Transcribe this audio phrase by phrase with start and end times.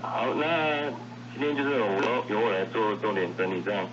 [0.00, 0.90] 好，那
[1.32, 3.84] 今天就是我由我来做重点整理这样。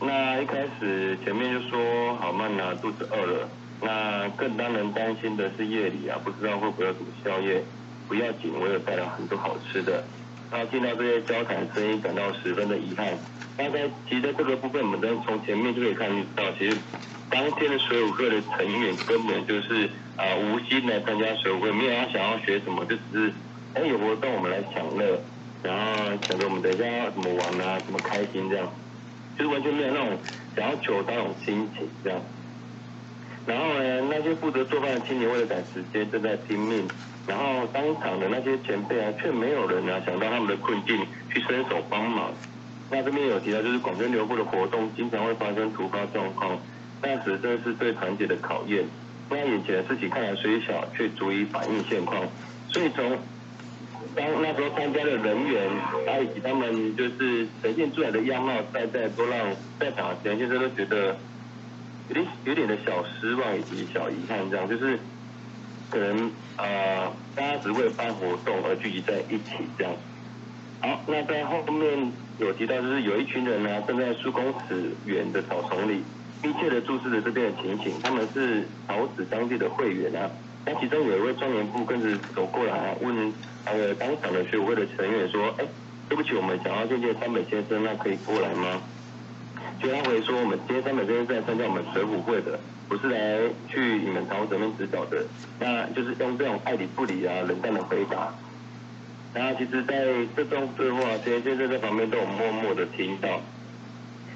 [0.00, 3.48] 那一开始前面就说好慢啊，肚子饿了。
[3.80, 7.62] 那更让人担心的是夜里啊，不知道会不会有什么宵夜。
[8.08, 10.02] 不要紧，我有带了很多好吃的。
[10.50, 13.16] 那听到这些交谈声音，感到十分的遗憾。
[13.56, 16.76] 那在其实这个部分，我们都从前面就可以看到，其实
[17.30, 23.32] 当天的水舞课的成员根本就是啊无心来参加水舞会，没有他想要学什么，就只是
[23.74, 25.18] 哎有活动我们来享乐，
[25.64, 28.70] 然后想着我们等一下要怎么玩啊，怎么开心这样，
[29.38, 30.18] 就是完全没有那种
[30.54, 32.20] 想要求那种心情这样。
[33.46, 36.86] 然后呢，那些负责做饭的青年为了赶时间，正在拼命。
[37.26, 40.98] 然后当场的那些前辈啊，却没有人啊想到他们的困境，
[41.32, 42.30] 去伸手帮忙。
[42.90, 46.58] 那这边有提到，就是广州留步的活动经常会发生突发状况，
[47.00, 48.84] 那时真是对团结的考验。
[49.30, 52.22] 那眼前的事情看来虽小，却足以反映现况。
[52.68, 53.18] 所以从
[54.14, 55.68] 当那时候参加的人员，
[56.06, 61.16] 他以及他们就是呈现出来的样貌，在在都让在场的前先生都觉得
[62.08, 64.98] 有点有点的小失望以及小遗憾，这样就是
[65.90, 69.92] 可能呃大家只为办活动而聚集在一起这样。
[70.80, 76.02] 好，那在后面有提到，就是有一群人呢，正在数公尺远的草丛里，
[76.42, 78.00] 密切的注视着这边的情形。
[78.02, 80.30] 他们是桃子当地的会员啊。
[80.66, 83.32] 那其中有一位专员部跟着走过来，问
[83.66, 85.64] 呃当场的学委会的成员说：“哎，
[86.08, 88.80] 对不起，我们想要见见三本先生，那可以过来吗？”
[89.80, 95.24] 就他回说：“我们今天三本先生是来参加我们水浒会的，不是来去你们桃子那边指导的。”
[95.60, 98.32] 那就是用这种爱理不理啊、冷淡的回答。
[99.34, 103.40] 然后其实在这段对话，陈先生在旁边都有默默的听到。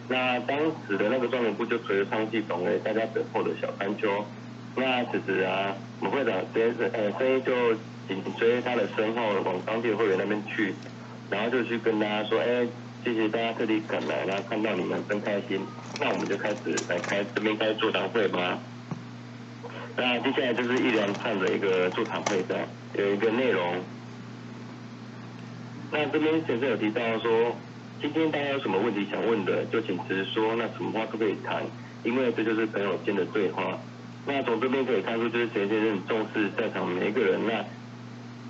[0.09, 4.25] 那当时的那个专员部就随着唱戏懂了大家等候的小山丘。
[4.77, 7.75] 那其实啊，我们会长直接是呃声音就
[8.07, 10.75] 紧追他的身后往当地的会员那边去，
[11.31, 12.67] 然后就去跟大家说，哎，
[13.05, 15.61] 谢谢大家特地赶来，然后看到你们真开心。
[16.01, 18.59] 那我们就开始来开这边开座谈会吧。
[19.97, 22.57] 那接下来就是一连串的一个座谈会的，
[22.95, 23.75] 有一个内容。
[25.91, 27.57] 那这边先生有提到说，
[28.01, 31.65] 今天大家有什么问题想问的，就请直说，那什么话都可以谈，
[32.05, 33.77] 因为这就是朋友间的对话。
[34.29, 37.65] 那从这边可以看出，就是陈先生很重视在场每一个人，那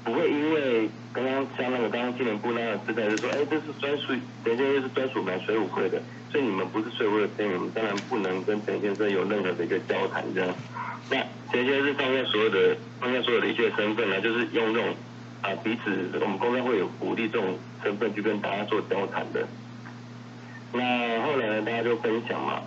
[0.04, 4.12] 不会因为刚刚像那个刚刚青年部那样姿态，就说，哎，这是专属
[4.44, 6.02] 陈先生是专属买水舞会的，
[6.32, 10.52] 所以你们不是水舞的成员，当然不能跟陈先生有任何的一个交谈这样。
[11.08, 11.16] 那
[11.52, 14.94] 陈先生放下所有的放下所有的一切身份呢，就是用那种。
[15.40, 19.46] 啊，彼此我们公开会有鼓励这种身份去跟大家做交谈的。
[20.72, 22.60] 那后来呢，大家就分享嘛。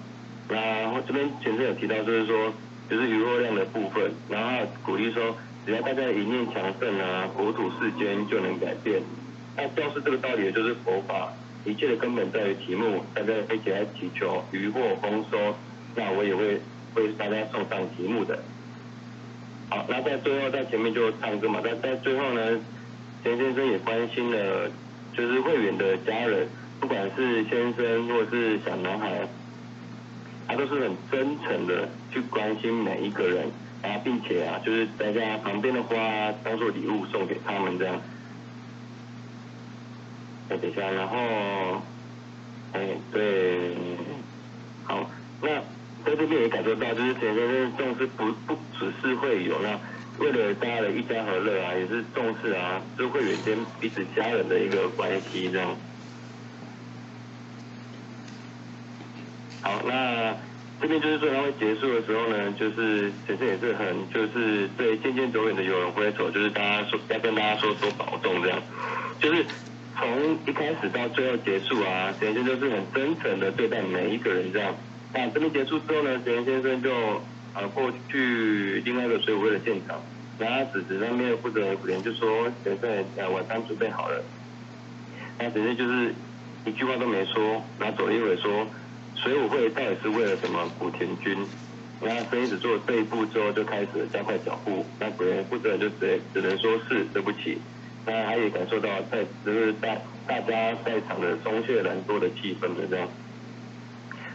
[0.48, 2.54] 那这边前生有提到，就是说，
[2.92, 5.34] 就是余若量的部分，然后鼓励说，
[5.66, 9.02] 只要大家一念强盛啊，国土世间就能改变。
[9.56, 11.32] 那教是这个道理，就是佛法，
[11.64, 15.56] 一切的根本在于题目，大家一起来祈求渔获丰收。
[15.96, 16.60] 那我也会
[16.96, 18.38] 为大家送上题目的。
[19.70, 22.60] 好，那在最后在前面就唱歌嘛，在在最后呢，
[23.24, 24.70] 钱先生也关心了，
[25.16, 26.46] 就是会员的家人，
[26.82, 29.26] 不管是先生或是小男孩，
[30.52, 33.50] 他都是很真诚的去关心每一个人，
[33.84, 35.96] 啊，并且啊，就是大家旁边的花
[36.44, 38.02] 当做礼物送给他们这样。
[40.50, 41.82] 哎，等一下，然后，
[42.74, 43.78] 哎，对，
[44.84, 45.10] 好，
[45.42, 45.50] 那。
[46.04, 49.80] 在这边也感受到，就是田先生重视不不只是会有那
[50.18, 55.78] 为了大家的一家和乐啊，也是重视啊，就会员间彼此家人的一个关系这样。
[59.62, 60.36] 好，那
[60.82, 68.60] 这边就是说他会结束的时候呢，就是田先也是很就是对渐渐走远的有人挥手，就是大家说要跟大家说多保重这样，
[69.20, 69.46] 就是
[69.96, 74.74] 从一开始到最后结束啊，田先就是很真诚的对待每一个人这样。
[75.14, 76.92] 那这边结束之后呢，田先生就
[77.54, 80.02] 啊过去另外一个水舞会的现场，
[80.40, 84.24] 然后子子那边负责人古莲就说：“现在呃晚餐准备好了。”
[85.38, 86.16] 那直接就是
[86.66, 88.66] 一句话都没说，然后走了一会说
[89.16, 91.38] ：“水舞会到底是为了什么？”古田君，
[92.02, 94.86] 那声音只做这一步之后，就开始加快脚步。
[95.00, 97.60] 那古莲负责人就只只能说是对不起。
[98.06, 103.08] 那他也感受到在就是大大家在场的松懈难多的气氛的这样。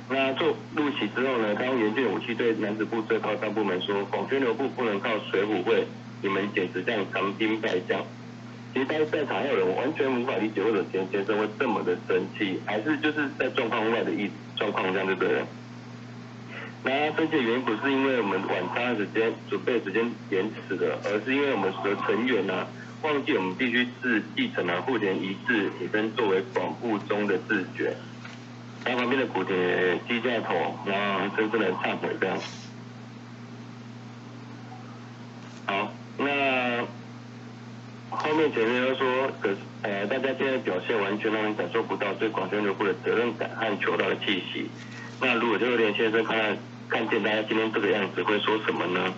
[0.09, 1.53] 那做入席之后呢？
[1.57, 5.85] 当严峻武器对男子部最高干部们说：“广宣流部不能靠水浒会，
[6.23, 8.01] 你们简直像长兵败将。”
[8.73, 15.45] 其实，在在场还有人完全无法理解为什么田先生会这么的生气，还是就是在状况外的意思状况这样就对不对？
[16.85, 22.67] 那生气的原因不是因为我们晚餐时间准备时间延迟了，而是因为我们的成员呢，
[23.03, 27.97] 忘记我们必须是继承了户田一致铁身作为广布中的自觉。
[28.85, 32.39] 然后旁边的古铁低下头，然后深深的忏悔这样。
[35.67, 35.93] 好，
[38.19, 39.51] 后面前面又说，可
[39.83, 44.69] 呃，大家现在表现完全让人感受不到对广宣流部的责任感和求道的气息。
[45.21, 46.57] 那如果就连先生看看
[46.89, 49.13] 看见大家今天这个样子，会说什么呢？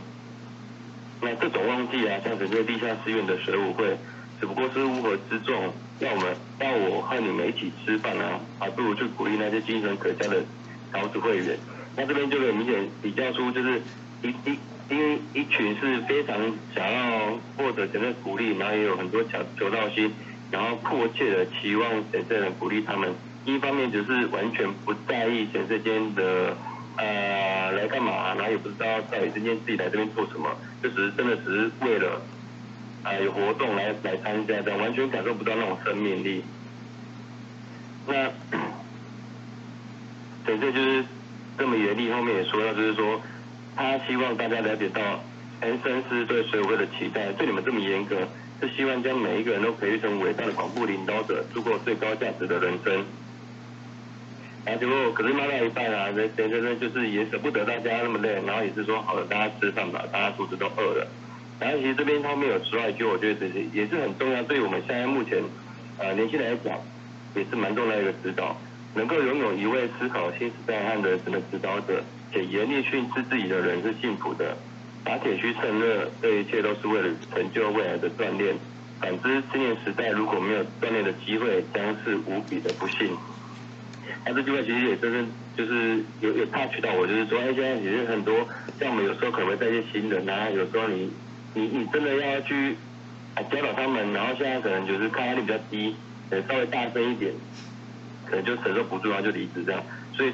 [1.20, 3.96] 那这种忘记啊，像整个地下寺院的水舞会，
[4.40, 10.42] 只不过是乌合之众，要我们要我和你们一起吃饭啊，还不如去鼓励那些精神可嘉的
[10.92, 11.56] 桃子会员。
[11.96, 13.80] 那这边就很明显比较出，就是
[14.22, 14.58] 一一
[14.90, 16.36] 因为一群是非常
[16.74, 20.12] 想要获得神的鼓励，然后也有很多求求道心，
[20.50, 23.12] 然后迫切的期望神圣人鼓励他们。
[23.44, 26.56] 一方面就是完全不在意神圣间的。
[27.00, 28.34] 呃，来干嘛？
[28.34, 30.50] 然后也不知道到底今天自己来这边做什么，
[30.82, 32.20] 就只是真的只是为了
[33.04, 36.42] 啊有活动来来参加，这样完全感受不到那种生命力。
[38.08, 38.32] 那，
[40.44, 41.04] 对，这就是
[41.56, 42.10] 这么严厉。
[42.10, 43.20] 后面也说到，就是说
[43.78, 45.00] 他希望大家了解到，
[45.60, 48.16] 恩森是对水会的期待，对你们这么严格，
[48.60, 53.04] 是希望将每一个人都培育成伟大的广播领导者，度过最高价值的人生。
[54.64, 61.06] 然后结果，可是骂到一半啊，人人真的就是也舍不得大家那么累，然后也是说好了，大家吃饭吧，大家肚子都饿了。
[61.60, 65.40] 然后其实这边后面有说到一句，我觉得这些也是很重要，对于我们现在目前
[65.98, 66.76] 呃年轻人来讲，
[67.36, 68.56] 也是蛮重要的一个指导，
[68.94, 72.02] 能够拥有一位思考新时代和人生的指导者，
[72.32, 74.56] 且严厉训斥自己的人是幸福的。
[75.04, 78.54] 打铁需趁热，这一切都是为了成就未来的锻炼。
[79.00, 83.16] 反之，青年时代如果没有锻炼的机会，将是无比的不幸。
[84.26, 85.26] 那这句话其实也真正
[85.56, 88.46] 就是有有 touch 到我，就是说，哎，现在其实很多
[88.78, 91.10] 像我们有时候可能会带一些新人啊，有时候你
[91.54, 92.76] 你你真的要去
[93.34, 95.94] 啊教导他们，然后现在可能就是抗压力比较低，
[96.30, 97.32] 呃稍微大声一点，
[98.26, 99.80] 可能就承受不住，然后就离职这样。
[100.12, 100.32] 所以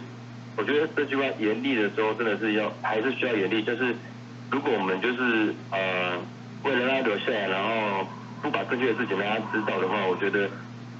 [0.56, 3.62] 我觉得这句话严厉的时候，真的是要还是需要严厉。
[3.62, 3.94] 就是
[4.50, 6.18] 如果我们就是呃
[6.62, 8.06] 为了让他留下来，然后
[8.42, 10.48] 不把正确的事情让他知道的话，我觉得。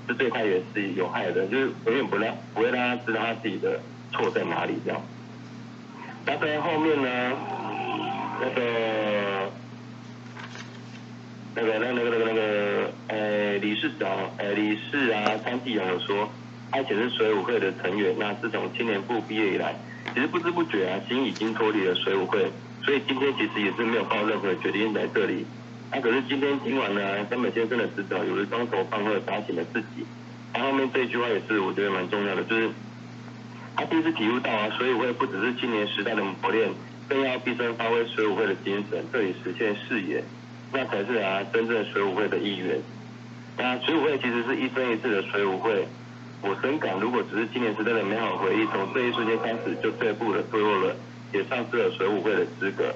[0.06, 3.80] 这对他也是有害的，就是永远不让不会让他知道他自己的
[4.12, 5.00] 错在哪里这样。
[6.26, 7.32] 那在后面呢，
[8.38, 9.50] 那个
[11.54, 16.30] 那个那个那个那个呃理事长呃理事啊张继阳有说，
[16.75, 19.76] 他以前是水舞会的成员，那自从青年部毕业以来，
[20.12, 22.50] 其实不知不觉啊心已经脱离了水舞会，
[22.82, 25.47] 所以今天其实也是没有抱任何决定在这里。
[25.93, 30.05] 那可是今天今晚呢，根本先生的指导，有了双手放热打醒了自己。
[30.53, 32.69] 他后面这句话也是我觉得蛮重要的，就是
[33.76, 36.69] 他第一次体悟到啊，水舞会不只是青年时代的磨练，
[37.09, 40.25] 更要毕生发挥水舞会的精神，这里实现视野，
[40.73, 42.81] 那才是啊真正水舞会的意愿。
[43.56, 45.87] 那水舞会其实是一生一世的水舞会，
[46.46, 50.94] 我深感如果只是青年时代的美好回忆，从这一瞬间开始就退步了、退落了，
[51.32, 52.94] 也丧失了水舞会的资格。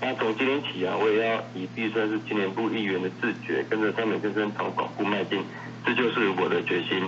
[0.00, 5.42] 那从今天起啊，我也要以毕生是青年部议员的自觉，跟着三美先生朝广部迈进，
[5.84, 7.02] 这就是我的决心。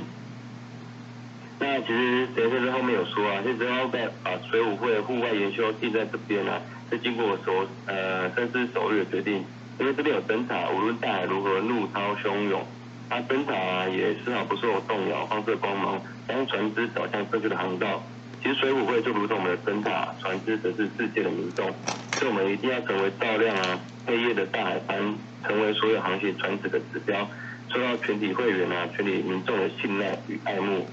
[1.60, 6.60] 那其实陈先生后面有说啊，现在要把把水舞会户外研修定在这边啊，
[6.90, 9.44] 是经过我首呃深思熟虑的决定。
[9.78, 12.66] 因为这边有灯塔，无论大海如何怒涛汹涌，
[13.08, 18.02] 它灯塔也丝毫不受动摇，放射光芒，将船只导向正确的航道。
[18.42, 21.66] 其实水舞会就如同我们的灯塔，船只则是世界的民众。
[22.12, 27.28] 所以我们一定要成为照亮啊黑夜的大海帆，成为所有航行船只的指标，
[27.72, 30.86] 受到全体会员啊、全体民众的信赖与爱慕。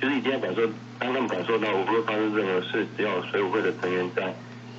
[0.00, 0.62] 就是一定要感受，
[0.98, 4.32] 当他们感受到无论发生任何事，只要有水舞会的成员在，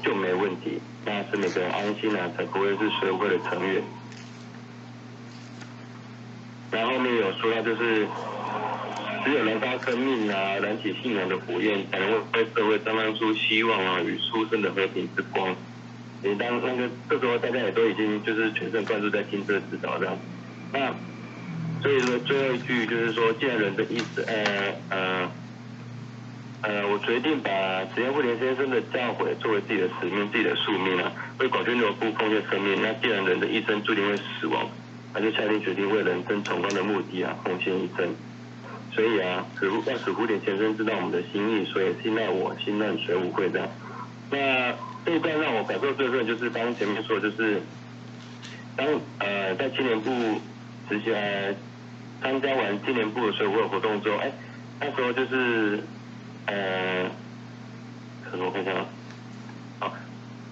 [0.04, 0.82] 就没问题。
[1.06, 3.84] 那是每个人安心啊，才不会是水舞会的成员。
[6.72, 8.08] 然后面有说到就是。
[9.24, 15.56] 只有燃烧生命啊，燃起信仰的火焰，才能够为社会绽放出希望啊与出生的和平之光。
[16.24, 20.18] 你当那个这时候大家也都已经就是全神贯注在听这个指导这样。
[20.74, 20.92] 那
[21.84, 25.32] 所以说最后一句就是说，既然人的意思，呃呃
[26.64, 27.52] 呃，我决定把
[27.94, 32.82] 实验护连先生的教诲作为自己的使命、自己的宿命啊，为广军流部奉献生命。
[32.82, 34.68] 那既然人的一生注定会死亡，
[35.14, 38.14] 他就下定决定为人生崇高的目的啊，奉献一生。
[38.94, 43.68] 所以啊，使让使蝴蝶先生知道我们的心意，所以信赖我，信任水舞会这样。
[44.30, 44.74] 那
[45.06, 47.62] 这一段让我感受最深，就是刚前面说，就是
[48.76, 48.86] 当
[49.20, 50.42] 呃在青年部
[50.90, 51.56] 直接
[52.22, 54.32] 参加完青年部的水舞会活动之后，哎，
[54.82, 55.82] 那时候就是
[56.48, 57.10] 呃，
[58.30, 58.86] 可能我看一下啊，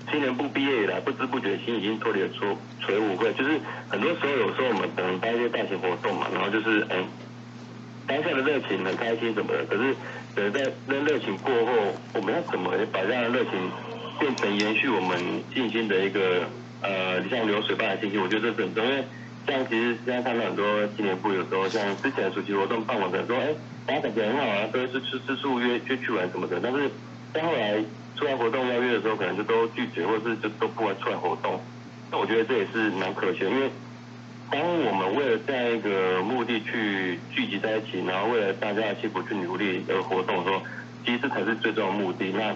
[0.10, 6.98] 青年部毕业以来，不知不觉心已经脱离了出水舞会，就是很多时候有时候我们可能办一些大型活动嘛，然后就是哎，
[8.08, 9.96] 当下的热情很开心什么的，可是
[10.36, 11.72] 等在那热情过后，
[12.14, 13.54] 我们要怎么把这样的热情
[14.20, 15.18] 变成延续我们
[15.54, 16.44] 信心的一个
[16.82, 18.22] 呃像流水般的信心？
[18.22, 19.04] 我觉得这是很重要，因为
[19.48, 23.54] 像其实现在看到很多青年部有时候像之前的暑期活动办完的说，哎，
[23.86, 26.90] 大家感觉很好啊，都是吃吃素约约去玩什么的，但是
[27.32, 27.84] 到后来。
[28.20, 31.58] 出来活动邀约的时候，可能就都拒绝，或是就都不会出来活动。
[32.12, 33.70] 那我觉得这也是蛮可惜的，因为
[34.52, 40.62] 当我们为了这样一个目的去聚集在一起，然后为了大家的幸福去努力而活动的时候，
[41.06, 42.34] 其实才是最重要的目的。
[42.36, 42.54] 那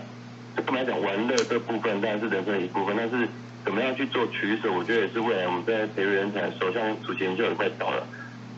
[0.53, 3.25] 这不来讲，玩乐这部分当然是人生的一部分，但是
[3.63, 8.05] 怎么样去做取舍，我觉得也是未来我们在培育人才的时候，像主持人就有快到了，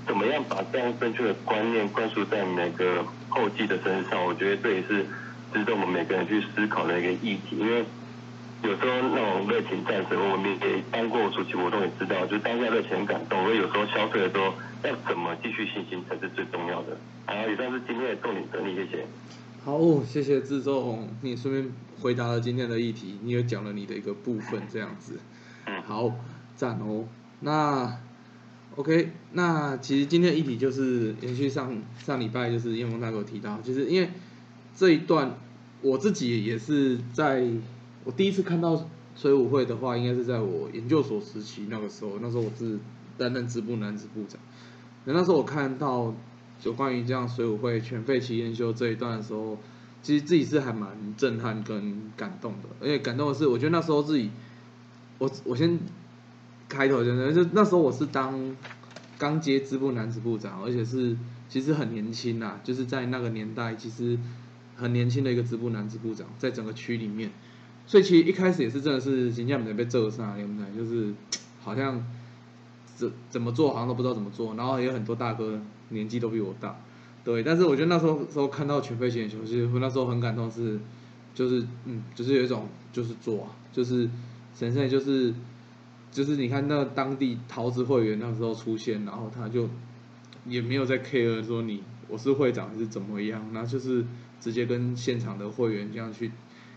[0.07, 5.05] 怎么样把这样正确的观念灌输在每个后继的身上，我觉得这也是。
[5.54, 7.86] 值得我们每个人去思考的一个议题，因为
[8.64, 16.98] 有时候那种热情战士，我们也当过暑期活动，也知道，就当下热情感动，而有时候消退的时候，要怎么继续信心才是最重要的。
[17.25, 19.06] 好，以上是今天的重点整理，谢谢。
[19.64, 25.20] 好，谢谢志仲，你顺便回答了今天的议题，你也讲了你的一个部分，这样子。
[25.66, 25.82] 嗯。
[25.84, 26.12] 好，
[26.56, 27.06] 赞哦。
[27.40, 27.98] 那
[28.75, 34.10] OK，那其实今天的议题就是延续上上礼拜，就是叶峰大哥提到，就是因为
[34.75, 35.38] 这一段。
[35.82, 37.48] 我自己也是在，
[38.05, 42.17] 我第一次看到水舞会的话，应该是在我研究所时期那个时候。
[42.20, 42.79] 那时候我是
[43.20, 44.39] 担任支部男子部长。
[45.03, 46.12] 那那时候我看到
[46.63, 49.60] 有关于这样水舞会全废期研修这一段的时候，
[50.01, 52.70] 其实自己是还蛮震撼跟感动的。
[52.82, 54.32] 而且感动的是，我觉得那时候自己，
[55.20, 55.77] 我我先
[56.67, 58.55] 开头真的就那时候我是当
[59.20, 61.15] 刚接支部男子部长，而且是
[61.48, 64.17] 其实很年轻呐，就是在那个年代其实。
[64.75, 67.32] 很年轻的一个支部男支部长，在整个区里面，
[67.88, 70.77] 所以其实一开始也是真的是形象没被揍上，对不对？
[70.77, 71.13] 就是
[71.62, 72.05] 好像
[72.96, 76.77] 怎怎么做好像都不知道怎么做，然后也有很多大哥年纪都比我大，
[77.24, 77.41] 对。
[77.41, 80.77] 但是我觉得那时候时候看到全飞行球，其实我那时候很感动，是
[81.34, 84.10] 就是嗯，就是有一种就是做，就是
[84.53, 85.34] 神圣就是
[86.12, 89.70] 就是你看那当地桃子会员那时候出现，然后他就
[90.46, 94.03] 也没有在 care 说你我是会长还是怎么样，那就是。
[94.39, 96.32] 直接跟现场的会员这样去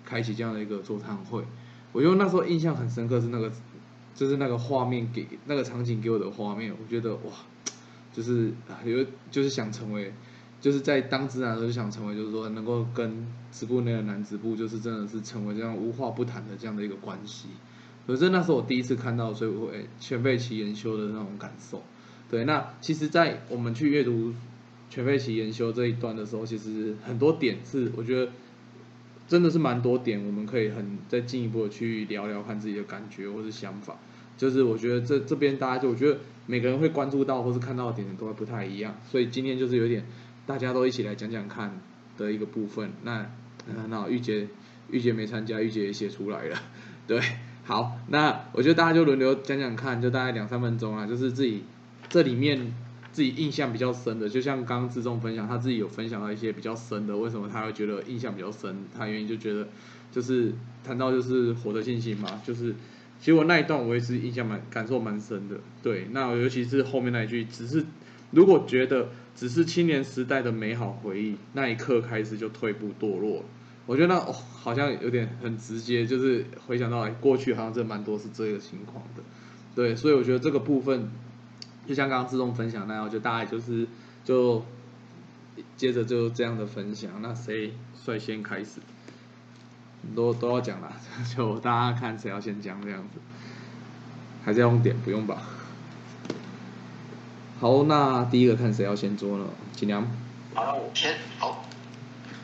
[0.04, 1.44] 开启这样的一个座谈会，
[1.92, 3.52] 我觉得那时候印象很深刻，是那个
[4.14, 7.32] 就是那个画面给那个场景给我的画面，我觉得哇，
[8.12, 8.52] 就是
[8.84, 10.12] 有就是想成为，
[10.60, 17.48] 就是在当职男的时候就想成为，就是说能够跟直部那个男直部，就是真的是成为这样无话不谈的这样的一个关系。
[18.06, 21.82] 可是那时候我第一次看到，所以我会全被其研修的那种感受。
[22.30, 24.32] 对，那其实，在我们去阅读。
[24.90, 28.32] 全废期研修这一段的时候，其实很多点是我觉得
[29.28, 33.96] 真的是蛮多点，我们可以很再进一步的去聊聊看自己的感觉或是想法。
[34.36, 40.06] 就是我觉得这这边大家就我觉得每个人会关注到或是看到的点都会不太一样，所以今天就是有点
[40.46, 41.80] 大家都一起来讲讲看
[42.16, 42.90] 的一个部分。
[43.02, 43.30] 那
[43.88, 44.48] 那玉洁
[44.90, 46.56] 玉洁没参加，玉洁也写出来了，
[47.06, 47.20] 对，
[47.64, 51.64] 好，那我觉得大家就轮流讲讲看，就大概两三分钟啊，就是自己
[52.08, 52.72] 这里面。
[53.10, 58.84] 自己印象比较深的，就像刚刚志忠分享，他自己有分享到一些比较深的，为什么他会觉得印象比较深？
[58.96, 59.66] 他原因就觉得，
[60.12, 60.52] 就是
[60.84, 62.72] 谈到就是活的信心嘛，就是
[63.18, 65.56] 其实我那一段我也是印象蛮感受蛮深的。
[65.82, 67.84] 对，那尤其是后面那一句，只是
[68.30, 73.44] 如果觉得只是青年时代的美好回忆，那一刻开始就退步堕落了。
[73.86, 79.22] 我觉得那哦，好像有点很直接，就是回想到过去好像真蛮多是这个情况的。
[79.74, 81.10] 对，所以我觉得这个部分。
[81.88, 83.88] 就像刚刚自动分享那样，就大概就是
[84.22, 84.62] 就
[85.78, 87.10] 接着就这样的分享。
[87.22, 87.72] 那谁
[88.04, 88.80] 率先开始？
[90.14, 90.92] 都都要讲了，
[91.34, 93.18] 就大家看谁要先讲这样子。
[94.44, 94.94] 还是要用点？
[95.00, 95.42] 不用吧。
[97.58, 99.46] 好，那第一个看谁要先做呢？
[99.72, 100.06] 尽量。
[100.54, 101.64] 好，我先好。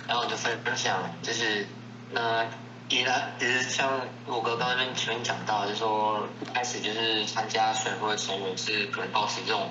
[0.09, 1.67] 然后我就分分享，就是
[2.13, 2.47] 那。
[2.95, 3.91] 也呢，其实像
[4.25, 9.69] 我哥刚刚前面讲到，就是说开始就是参加水会的时候，我是可能保持这种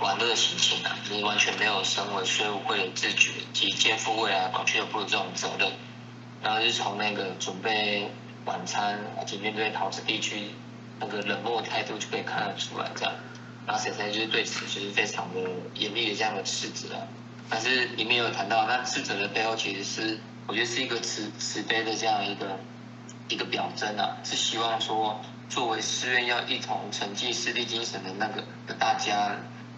[0.00, 5.70] 玩乐心情啊，就是完全没有身为税务会的自觉及肩负未来管俱乐部的这种责任。
[6.42, 8.10] 然后就从那个准备
[8.44, 10.50] 晚餐，以及面对桃子地区
[10.98, 13.14] 那个冷漠态度就可以看得出来这样。
[13.68, 15.40] 然后谁谁就是对此就是非常的
[15.74, 17.06] 严厉的这样的斥责啊。
[17.48, 20.18] 但是里面有谈到，那斥责的背后其实是。
[20.46, 22.58] 我觉得是一个慈慈悲的这样一个
[23.28, 29.36] 一个表征啊，是希望说作为寺院要一同承继师弟精神的那个的大家，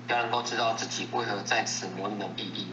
[0.08, 2.66] 要能够知道自己为何在此磨砺的意义。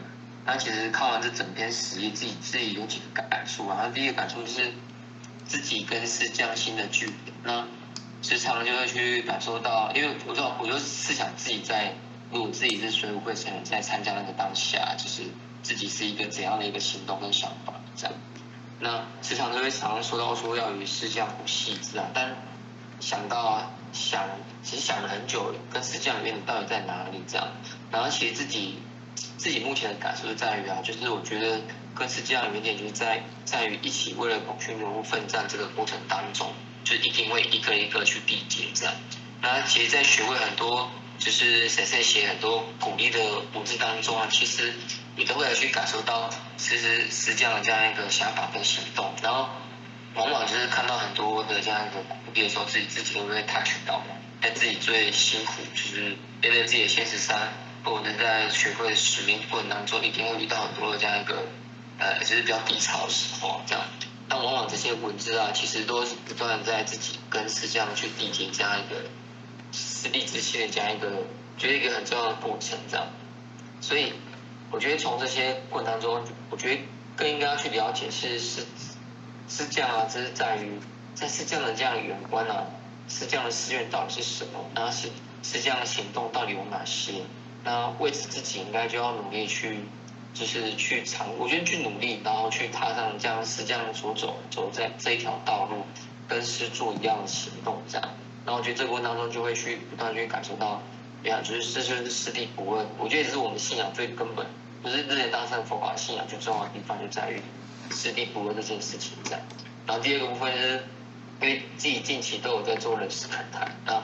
[0.46, 3.78] 那其实看完这整篇史记，自己自己有几个感触啊。
[3.82, 4.72] 那第一个感触就是，
[5.46, 7.12] 自己跟师匠心的距离。
[7.42, 7.66] 那
[8.20, 11.94] 时常就会去感受到，因为我就我就是想自己在，
[12.30, 15.22] 如果自己是水舞会成员在参加那个当下，就是
[15.62, 18.14] 自己是一个怎样的一个行动跟想法这样。
[18.80, 22.36] 那时常就会常常说到说要与世界不细致啊，但
[23.00, 24.22] 想到啊想，
[24.62, 27.46] 其实想了很久，跟世界里面到底在哪里这样。
[27.90, 28.78] 然后其实自己
[29.38, 31.60] 自己目前的感受是在于啊，就是我觉得
[31.94, 38.94] 跟师匠里面点就是在在于一起为了孔雀人物奋战这个过程当中，就一定会一个一个去缔结这样。
[39.40, 43.20] 那其实，在学会很多就是谁谁写很多鼓励的
[43.54, 44.74] 文字当中啊，其实
[45.16, 49.12] 你都会有去感受到，其实是这样的这样一个想法跟行动。
[49.22, 49.48] 然后
[50.14, 54.16] 往往就是看到很多的这样一个鼓励的时候，自己自己都会 touch 到嘛。
[54.42, 57.38] 在自己最辛苦，就是面对自己的现实上，
[57.82, 61.46] 或者在学会使命过程当中，一定会遇到很多的这样一个
[61.98, 63.82] 呃，就是比较低潮的时候，这样。
[64.28, 69.00] 但往往这些文字啊，其实都是不断在自己跟师匠去缔结这样一个
[69.72, 71.10] 实力之心的这样一个，
[71.56, 73.06] 就是一个很重要的过程，这样。
[73.80, 74.12] 所以
[74.74, 76.80] 我觉得从这些过程当中，我觉得
[77.14, 78.66] 更应该要去了解是是
[79.48, 80.80] 是这样啊，这是在于
[81.14, 82.66] 在是这样的这样的圆观啊。
[83.06, 84.64] 是这样的寺院到底是什么？
[84.74, 85.10] 那是
[85.42, 87.12] 是这样的行动到底有哪些？
[87.62, 89.80] 那为此自己应该就要努力去，
[90.32, 95.84] 就是去尝，我觉得去努力，然后去踏上这样是这样所走走在这一条道路，
[96.26, 98.08] 跟师做一样的行动这样。
[98.46, 100.80] 然后我觉得这个过程当中就会去不断去感受到，
[101.24, 102.86] 哎呀，就是这就是师弟不问。
[102.98, 104.46] 我觉得也是我们信仰最根本，
[104.84, 107.40] 就是日前当上佛法信仰最重要的地方就在于
[107.90, 109.40] 师地不问这件事情这样。
[109.86, 110.84] 然后第二个部分是。
[111.42, 114.00] 因为自己近期都有在做人事谈谈，那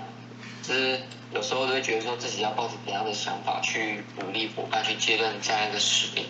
[0.63, 1.01] 就是
[1.33, 6.27] 有时候都会觉得说自己要抱着怎样的想法去鼓励伙伴去接任这样一个使命。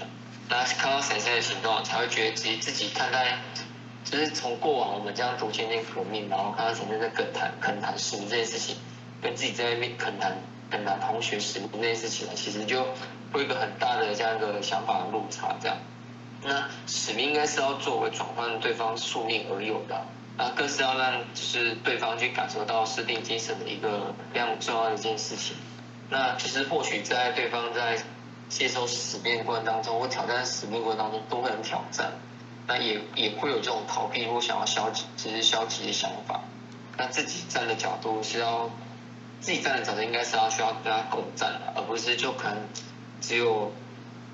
[0.48, 3.38] 那看到神仙的行动，才会觉得自己自己看待，
[4.04, 8.76] 就是从过往我们这样读千年革命，然后看到神仙在恳谈恳谈使命这件事情，
[9.22, 10.36] 跟自己在外面恳谈
[10.70, 12.86] 恳谈同学使命这件事情呢，其实就
[13.32, 15.54] 会一个很大的这样一个想法的落差。
[15.60, 15.76] 这样，
[16.42, 20.02] 那使命应该是要作为转换对方宿命而有的。
[20.36, 25.54] 那，更是要让就是对方去感受到师定精神的一个非常重要的一件事情。
[26.08, 28.02] 那其实或许在对方在
[28.48, 32.12] 接受使命过程当中或挑战使命过程当中都会很挑战，
[32.66, 36.40] 那也也会有这种逃避或想要消极，其实消极的想法。
[36.96, 38.70] 那自己站的角度是要
[39.40, 42.56] 自己站的角度应该是要需要跟他共战，而不是就可能
[43.20, 43.72] 只有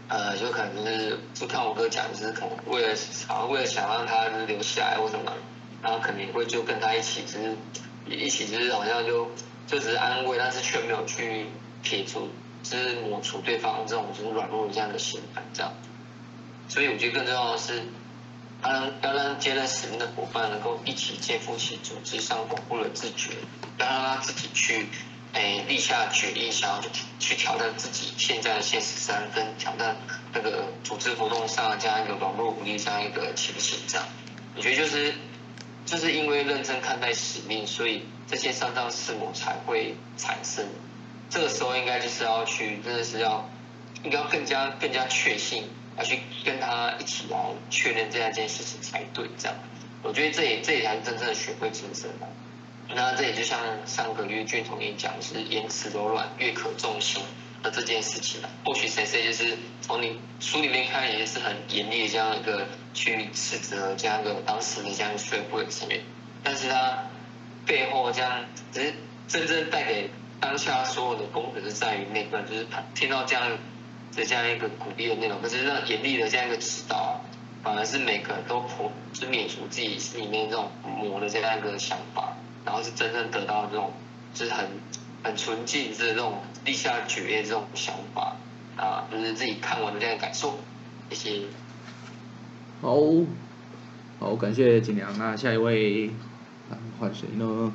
[0.09, 2.95] 呃就可能是就看我哥讲，就是可能为了
[3.27, 5.33] 好像为了想让他留下来或什么。
[5.83, 7.55] 然后肯定会就跟他一起，就是
[8.09, 9.31] 一起就是好像就
[9.69, 11.47] 就只是安慰，但是却没有去
[11.83, 12.29] 撇除，
[12.65, 15.73] 就是抹除对方这种就是软弱的这样的心态，这样。
[16.67, 17.85] 所以我觉得更重要的是，
[18.65, 23.31] 要让要让接任使命的伙伴能够一起肩负起组织上巩固的自觉，
[23.79, 24.89] 要让他自己去
[25.37, 29.97] 诶立下决议，想要去去挑战自己现在的现实三，跟挑战
[30.33, 34.07] 那个组织活动上这样一个软弱无力这样一个情形，这样。
[34.57, 35.15] 我觉得就是。
[35.87, 40.67] 就是因为认真看待使命，所以这些三藏四母才会产生。
[41.31, 43.49] 这个时候应该就是要去，真的是要，
[44.03, 47.39] 应该要更加更加确信，要去跟他一起来
[47.71, 49.29] 确认这样一件事情才对。
[49.39, 49.57] 这样，
[50.03, 52.27] 我觉得这也这也才是真正的学会精神嘛。
[52.95, 57.23] 那这也就像上个月俊同也讲，是言辞柔软，越可重心。
[57.73, 66.01] 这件事情啊，或许谁谁就是从你书里面看也是很严厉的这样一个去斥责这样一个当时的这样一个社会成员，
[66.45, 67.03] 但是他
[67.67, 68.95] 背后这样只是
[69.27, 73.51] 真正带给当下所有的功德是在于那个就是他听到这样
[74.15, 77.21] 的这样一个鼓励的内容，可是让严厉的这样一个指导，
[77.65, 82.36] 反而是每个人都破是免除自己心里面这种魔的这样一个想法，
[82.67, 83.95] 然后是真正得到这种
[84.35, 84.67] 就是很。
[85.25, 88.37] 很纯净，是这种立下决裂这种想法
[88.77, 90.61] 啊，就是自己看完的这样感受。
[91.11, 91.47] 谢谢。
[92.81, 92.95] 好，
[94.21, 95.19] 好，感谢景良。
[95.19, 96.13] 那下一位
[97.01, 97.73] 换谁呢？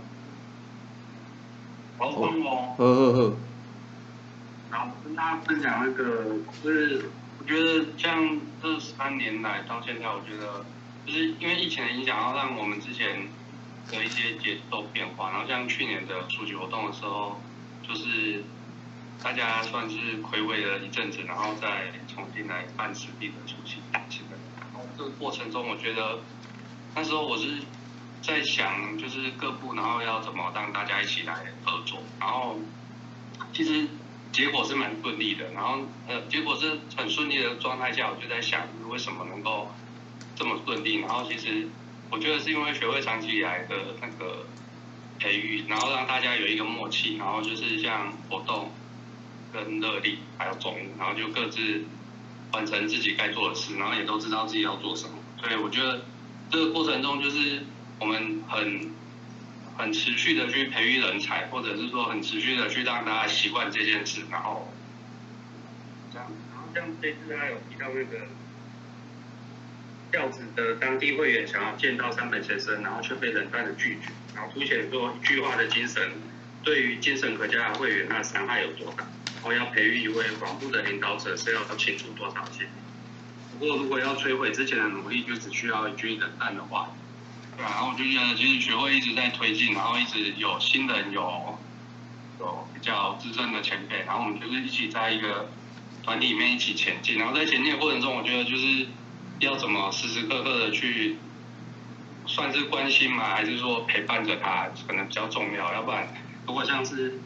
[1.98, 2.74] 好，换我。
[2.78, 3.34] 呵呵呵。
[4.72, 6.24] 然后跟大家分享那个，
[6.64, 10.64] 就是我觉得像这三年来到现在，我觉得
[11.06, 13.28] 就是因为疫情的影响，然后让我们之前。
[13.92, 17.42] 的一些节奏变化，然后像去年的出席活动的时候，
[17.88, 18.44] 就是
[19.22, 23.76] 大家算是回味了一阵子，然后再重新来办实地的出席
[24.10, 24.38] 起来。
[24.58, 26.20] 然后这个过程中，我觉得
[26.96, 27.62] 那时候我是
[28.22, 32.00] 在想，就是各部然后要怎么让大家一起来合作。
[32.20, 32.58] 然后
[33.54, 33.88] 其实
[34.32, 39.70] 结果是蛮顺利的，然后呃结果是很顺利的状态下，我就在想为什么能够
[40.36, 41.02] 这么顺利。
[41.02, 41.68] 然后其实。
[42.12, 44.46] 我觉得是因为学会长期以来的那个
[45.18, 48.70] 培育，然后让大家有一个默契，然后就是像活动
[49.54, 51.86] 跟热力还有总然后就各自
[52.52, 55.16] 完成自己该做的事，然后也都知道自己要做什么。
[55.42, 56.06] 所以我觉得
[56.50, 57.64] 这个过程中就是
[58.00, 58.92] 我们很
[59.78, 64.68] 很持续的去培育人才，或者是说很持续的去让大家习惯这件事，然后
[66.12, 68.28] 这样，然后像这次还有提到那个。
[70.12, 76.12] 调子的当地会员想要见到山本先生，然后却被冷淡的拒绝，然后凸显说一句话的精神，
[76.64, 79.06] 对于精神可嘉的会员，那伤害有多大？
[79.36, 82.68] 然后要培育一位广布的领导者，是要倾注多少钱？
[83.58, 86.90] 不过如果要摧毁之前的努力，就只需要一句冷淡的话。
[87.56, 91.58] 对，然后我就觉得其实学会一直在推进，然后一直有新人有
[92.40, 95.50] 有比较资深的前辈，然后我们就是一起在一个
[96.04, 98.88] 团体里面一起前进，然后在前进的过程中，我觉得就是。
[99.42, 101.18] 要怎么时时刻刻的去，
[102.28, 103.34] 算是关心嘛？
[103.36, 105.74] 还是说陪伴着他，可能比较重要？
[105.74, 106.08] 要不然，
[106.46, 107.20] 如果像是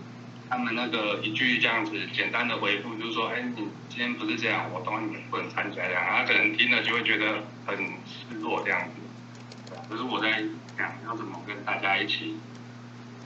[0.50, 7.76] 他们那个一句这样子简单的回复，就是说，哎，你今天不是这样，我懂你不能参加这样，他可能听了就会觉得很
[8.06, 9.76] 失落这样子。
[9.90, 10.42] 可是我在
[10.78, 12.38] 想，要怎么跟大家一起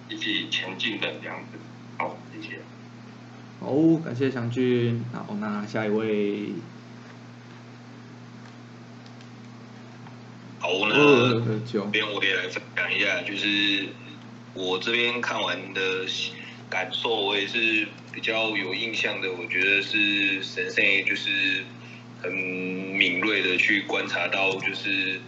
[0.10, 1.60] 一起前进的这样子。
[2.00, 2.62] 好，谢谢。
[3.60, 3.72] 好，
[4.04, 5.06] 感谢祥俊。
[5.14, 6.54] 好，那下一位。
[10.70, 13.88] 好，那这边我也来分享一下，就是
[14.54, 16.06] 我这边看完的
[16.70, 19.32] 感受，我也是比较有印象的。
[19.32, 21.64] 我觉得是神圣，就是
[22.22, 25.20] 很敏锐的去观察到，就是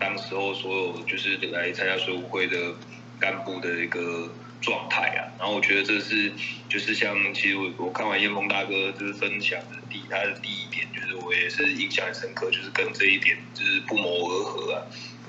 [0.00, 2.74] 当时候所有就是来参加水舞会的
[3.20, 4.28] 干部的一个
[4.60, 5.32] 状态啊。
[5.38, 6.32] 然后我觉得这是
[6.68, 10.86] 就是像其实我我看完燕峰大哥就是分享的第他的第一点。
[10.94, 14.76] 就是我也是印象很深刻，就是跟这一点就是不谋而合啊，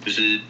[0.03, 0.41] 就是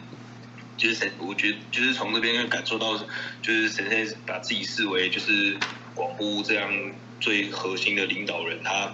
[0.76, 2.96] 就是神，我觉得就是从这边感受到，
[3.42, 5.56] 就是神仙把自己视为就是
[5.94, 6.72] 广播这样
[7.20, 8.92] 最核心的领导人，他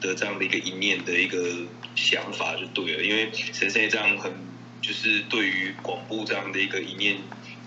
[0.00, 1.66] 的这样的一个一念的一个
[1.96, 4.32] 想法就对了，因为神仙这样很
[4.82, 7.16] 就是对于广播这样的一个一念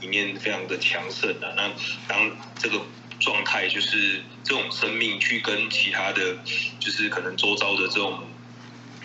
[0.05, 1.71] 里面非常的强盛啊，那
[2.07, 2.81] 当这个。
[3.17, 6.37] 状态就是这种生命去跟其他的，
[6.81, 8.27] 就是可能周遭的这种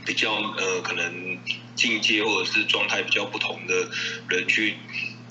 [0.04, 1.38] 比较呃可能
[1.76, 3.88] 境界或者是状态比较不同的
[4.28, 4.74] 人去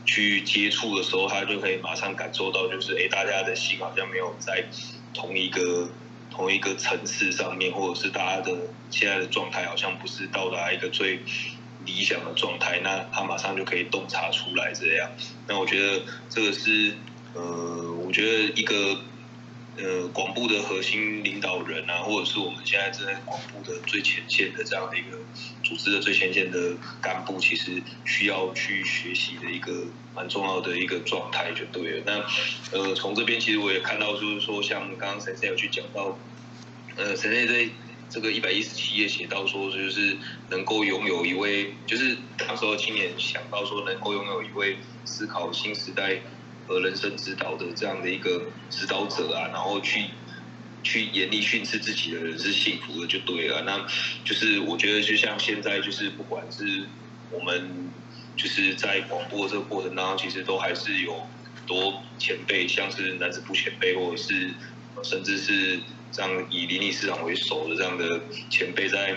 [0.05, 4.63] 去接触的时候，他就可以马上感受到，就是哎，大家的心好像没有在
[5.13, 5.89] 同一个
[6.32, 8.58] 同一个层次上面，或者是大家的
[8.89, 11.19] 现在的状态好像不是到达一个最
[11.86, 15.10] 理想的状态，那他马上就可以洞察出来这样。
[15.48, 16.94] 那我觉得这个是。
[17.32, 19.02] 呃，我觉得一个
[19.78, 25.15] 呃广播的核心领导人啊，或者是我们现在正在广播的最前线的这样的一个
[25.63, 32.04] 组织的最前线的干部，其实需要去学习的一个蛮重要的一个状态就对了。
[32.04, 36.18] 那呃，从这边其实我也看到，就是说像刚刚神仙有去讲到，
[36.96, 37.70] 呃，神仙在
[38.10, 40.17] 这个一百一十七页写到说，就是
[40.50, 46.22] 能够拥有一位，就是那时候青年想到说，能够拥有一位思考新时代。
[46.67, 50.06] 和人生指导的这样的一个指导者啊，然后去
[50.84, 53.63] 去严厉训斥自己的人是幸福的，就对了。
[53.63, 53.88] 那
[54.24, 56.84] 就是我觉得，就像现在，就是不管是
[57.32, 57.89] 我们
[58.38, 64.52] 就是在广播这个过程当中，其实都还是有很多前辈，像是男子部前辈，或者是
[65.02, 65.80] 甚至是
[66.12, 69.15] 这样以林理事长为首的这样的前辈，在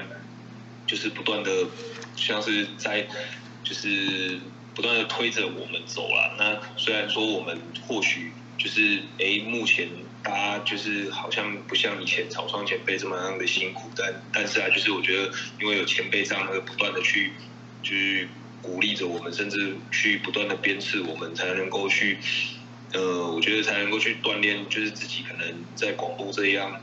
[0.86, 1.66] 就是不断的
[2.16, 3.06] 像是在
[3.64, 4.38] 就是。
[4.74, 6.34] 不断的推着我们走了。
[6.38, 9.86] 那虽然说我们或许就是哎，目前
[10.22, 17.32] 大家就是好像不像以前草创前辈这么样的辛苦，但但是啊，就是我觉得因为有前辈这样的不断的去
[17.82, 18.28] 去
[18.62, 22.16] 鼓励着我们，甚至去不断的鞭策我们，才能够去
[22.92, 26.80] 呃，我觉得才能够去锻炼，就是自己可能在广播这样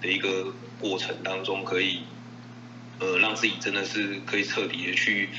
[0.00, 2.02] 的一个过程当中，可以
[2.98, 5.30] 呃让自己真的是可以彻底的去。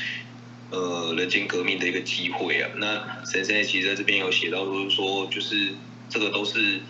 [0.71, 2.69] 呃，人间革命的一个机会啊！
[2.77, 5.73] 那神仙其实在这边有写到，就是说，就是
[6.08, 6.82] 这个都是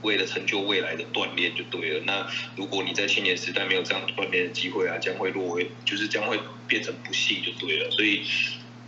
[0.00, 2.02] 为了成就未来的锻炼就对了。
[2.06, 7.90] 那如果你在青年时代没有这样锻炼的机会啊，将会落为，就是将会变成不幸就对了。
[7.90, 8.22] 所以，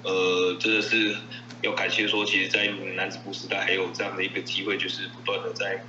[0.02, 1.14] 呃，真的是
[1.62, 2.66] 要感谢说，其实，在
[2.96, 5.82] 男子部时代还有这样的一个机会，就是不断的在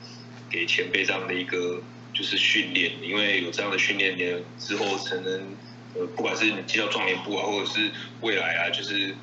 [0.50, 1.82] 给前辈这样的一个
[2.14, 5.56] 就是训练，因为有这样的训练，你之后才能。
[5.96, 7.90] 呃，不管是你进到壮年部啊，或者是
[8.22, 9.16] 未来啊，就是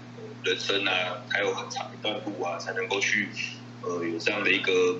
[0.43, 3.29] 人生啊，还有很长一段路啊，才能够去
[3.83, 4.99] 呃有这样的一个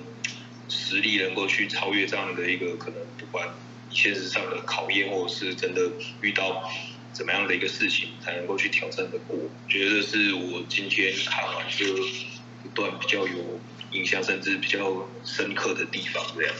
[0.69, 3.49] 实力，能够去超越这样的一个可能，不管
[3.89, 6.71] 现实上的考验，或者是真的遇到
[7.17, 9.35] 怎么样的一个事情才能够去挑战的过？
[9.67, 13.59] 觉得是我今天看完这一段比较有
[13.91, 16.53] 印象，甚至比较深刻的地方，这样。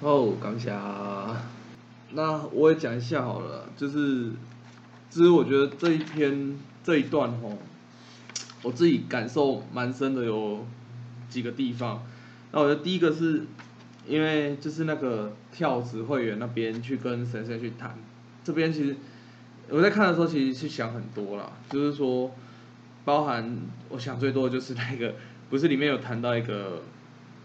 [0.00, 0.70] 哦，感谢。
[2.10, 4.32] 那我也讲一下好了，就是，
[5.08, 7.56] 其实我觉得这一篇这一段吼，
[8.60, 10.66] 我自己感受蛮深的，有
[11.30, 12.04] 几个地方。
[12.50, 13.46] 那我觉得第一个是，
[14.06, 17.96] 因为就是那个跳子会员那边去跟神仙去谈，
[18.44, 18.96] 这边其实
[19.68, 22.30] 我在看的时候其实是想很多啦，就是说，
[23.04, 25.14] 包含我想最多的就是那个，
[25.50, 26.82] 不是里面有谈到一个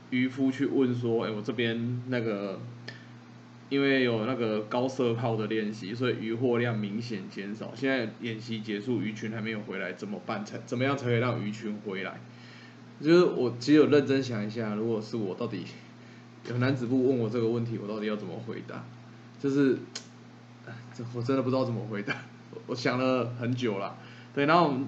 [0.09, 2.59] 渔夫去问说，哎，我这边那个。
[3.69, 7.73] 因为有那个高射炮的练习，所以渔获量明显减少。
[7.75, 12.21] 现在演习结束，鱼群还没有回来，怎么办才怎么样才可以让鱼群回来？
[13.01, 15.65] 就是我只有认真想一下，如果是我，到底
[16.49, 18.85] 有男子部问我这个问题，我到底要怎么回答？
[19.37, 19.77] 就是，
[21.13, 22.15] 我真的不知道怎么回答。
[22.65, 23.95] 我想了很久了，
[24.33, 24.87] 对，然后我们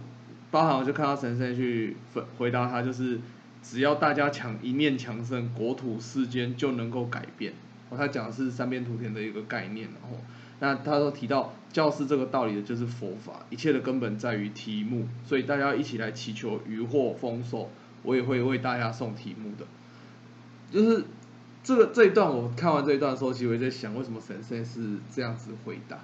[0.51, 3.19] 包含我就看到神圣去回回答他，就是
[3.61, 7.53] 只要大家强一面强盛，国土世间就能够改变。
[7.89, 10.17] 哦，他讲的是三边图田的一个概念，然后，
[10.59, 17.69] 那他说提到教师这个道理的就是佛法，一切的根本在于题目，所以大家一起来祈求鱼获丰收，
[18.03, 19.65] 我也会为大家送题目的。
[20.71, 21.05] 就是
[21.63, 25.99] 这个这一段，我看完这一段的时候，其实我在想，为什么神仙是这样子回答？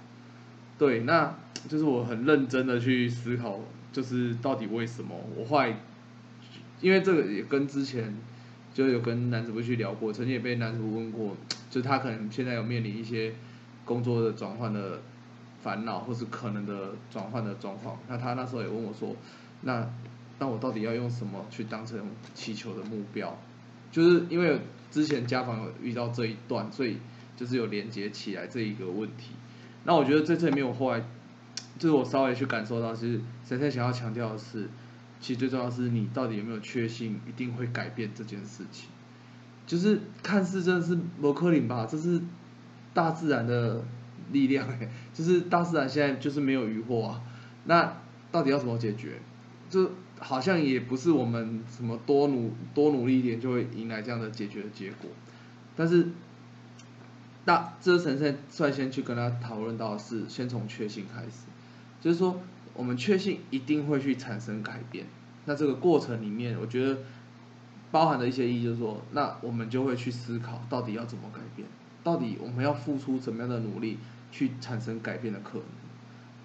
[0.78, 1.36] 对，那
[1.68, 3.60] 就是我很认真的去思考，
[3.92, 5.16] 就是到底为什么？
[5.36, 5.78] 我后来，
[6.82, 8.16] 因为这个也跟之前。
[8.74, 11.38] 就有跟男主播去聊过，曾经也被男主播问过，
[11.70, 13.34] 就他可能现在有面临一些
[13.86, 15.00] 工作的转换的
[15.62, 17.98] 烦恼，或是可能的转换的状况。
[18.10, 19.16] 那他那时候也问我说，
[19.62, 19.88] 那
[20.40, 21.98] 那我到底要用什么去当成
[22.34, 23.38] 祈求的目标？
[23.96, 24.60] 就是因为
[24.92, 26.98] 之前家访有遇到这一段，所以
[27.38, 29.32] 就是有连接起来这一个问题。
[29.86, 31.00] 那我觉得在这里面，我后来
[31.80, 34.68] 就是我稍微去感受到，其实神仙想要强调的是。
[35.22, 38.90] 其实最重要是你到底有没有确信一定会改变这件事情，
[39.66, 42.22] 就是看似真的是摩克林吧，这是
[42.94, 43.84] 大自然的
[44.32, 47.22] 力量哎， 就是大自然现在就是没有渔获啊，
[47.64, 47.98] 那
[48.30, 49.20] 到底要怎么解决？
[49.70, 49.90] 就
[50.26, 55.10] 好像也不是我们什么多努多努力一点就会迎来这样的解决的结果，
[55.76, 56.08] 但是
[57.46, 61.46] 大这神圣率先去跟他讨论到是先从确信开始，
[62.02, 62.40] 就是说。
[62.78, 65.06] 我们确信一定会去产生改变，
[65.46, 66.98] 那这个过程里面，我觉得
[67.90, 71.66] 包含的一些意义就是说，那我们就会去思考到底要怎么改变，
[72.04, 73.98] 到底我们要付出怎么样的努力
[74.30, 75.66] 去产生改变的可能，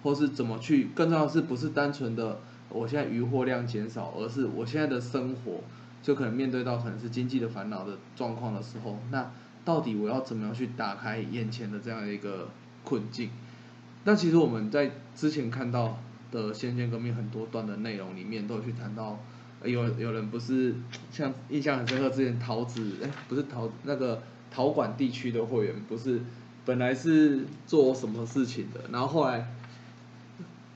[0.03, 2.39] 或是怎么去更重要的是不是单纯的
[2.73, 5.61] 我现在渔获量减少，而是我现在的生活
[6.01, 9.31] 就可能面对到可能是经济的烦恼的状况的时候，那
[9.63, 12.49] 到底我要怎么样去打开眼前的这样一个
[12.83, 13.29] 困境？
[14.03, 15.97] 那其实我们在之前看到。
[16.31, 19.19] 的先见革命很多段的内容里面都有去谈到，
[19.65, 20.73] 有有人不是
[21.11, 26.21] 像印象很深刻，之前桃子哎不是桃那个桃管地区的会员不是
[26.63, 29.45] 本来是做什么事情的，然后后来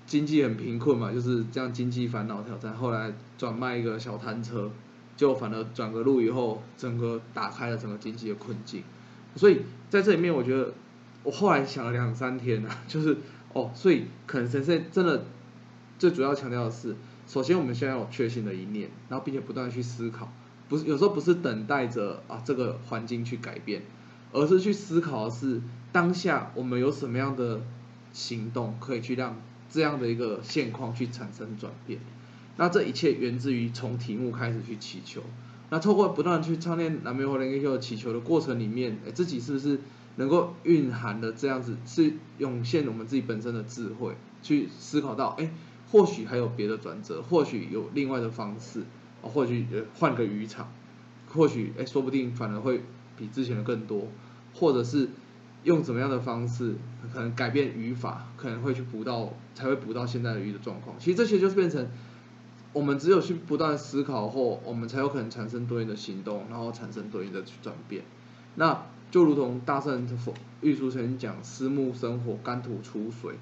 [0.06, 4.72] 经济很贫困嘛，就是这样经济烦恼挑战，后来转卖一个小摊车，
[5.16, 8.84] 就反而转个路以后，整个打开了整个经济的困境，
[9.36, 10.74] 所以在这里面我觉得
[11.24, 13.18] 我后来想了两三天啊， 就是
[13.54, 15.26] 哦，所以可能神圣真的。
[15.98, 16.94] 最主要强调的是，
[17.26, 20.30] 首先我们现在有确信的一念，然后并且不断去思考，
[20.68, 23.82] 不是有时候不是等待着啊这个环境去改变，
[24.34, 25.62] 而是去思考的是
[25.94, 27.62] 当下我们有什么样的
[28.12, 29.38] 行动可以去让
[29.70, 32.00] 这样的一个现况去产生转变。
[32.58, 35.22] 那这一切源自于从题目开始去祈求，
[35.70, 39.80] 那透过不断去唱念南无佛莲耶祈求的过程里面，哎自己是不是
[40.16, 45.52] 能够蕴含的这样子是涌现我们自己本身的智慧，去思考到哎。
[45.92, 48.82] 或许还有别的转折，或许有另外的方式，
[49.22, 50.74] 啊或许换个渔场，
[51.28, 52.82] 或许哎，说不定反而会
[53.16, 54.08] 比之前的更多，
[54.56, 55.12] 或者是
[55.66, 56.76] 用怎么样的方式，
[57.12, 60.96] 可能改变语法，可能会去补到，才会补到现在的鱼的状况。
[60.98, 61.90] 其实这些就是变成，
[62.72, 68.04] 我们只有去不断思考后，我们才有可能产生对应的行动，然后产生对应的去转变。
[68.56, 73.36] 那就如同大圣佛玉书曾经讲：“思木生火，干土出水。”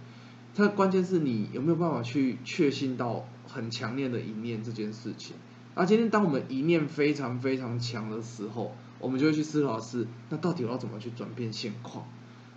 [0.56, 5.36] 它关键是你有没有办法去确信到很强烈的一念这件事情。
[5.76, 12.08] 而今天当我们一念非常非常强的时候，我们就会去思考是，那到底我要怎么去转变现况？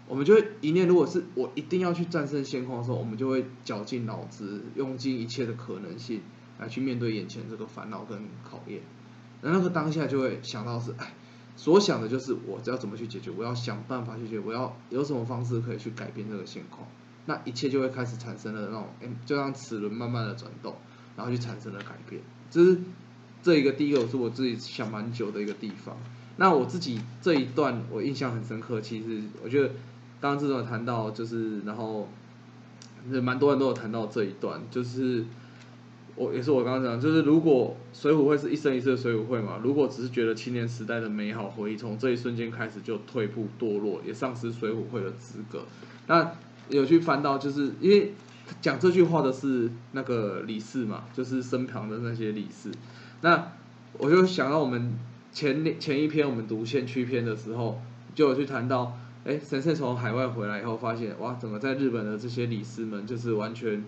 [0.09, 6.21] 我们就会一念，如果是我一定要去战胜现况的时候，我们就会绞尽脑汁，用尽一切的可能性
[6.61, 8.17] 来去面对眼前这个烦恼跟
[8.49, 8.81] 考验。
[9.43, 11.13] 然后那个当下就会想到是，哎，
[11.57, 16.87] 所想的就是我要怎么去解决，我要想办法去解决，我要有什么方式可以去改变这个现况。
[17.25, 20.77] 那一切就会开始产生了那种，哎，就让齿轮慢慢的转动，
[21.17, 22.23] 然后就产生了改变。
[22.49, 22.79] 这是
[23.43, 25.97] 这一个第一个是我自己想蛮久的一个地方。
[26.39, 29.69] 那我自己这一段我印象很深刻，其实我觉得
[30.21, 32.09] 刚刚这种谈到就是，然后
[33.23, 35.25] 蛮多人都有谈到这一段，就是
[36.15, 45.65] 我也是我刚刚讲，就是如果水浒会是一生一世的水浒会嘛，如果只是觉得青年时代的美好回忆从这一瞬间开始就退步堕落，也丧失水浒会的资格。
[46.07, 46.33] 那
[46.69, 48.13] 有去翻到，就是因为
[48.61, 52.71] 讲这句话的是那个李四嘛，就是身旁的那些李四。
[53.23, 53.53] 那
[53.95, 54.93] 我就想到我们。
[55.37, 57.79] 前前一篇我们读县区篇的时候，
[58.15, 58.97] 就有去谈到，
[59.27, 63.85] 哎，神圣从海外回来以后，发现哇，怎么在日本的这些理事们就是完全